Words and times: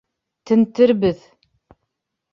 Тентербеҙ! 0.51 1.21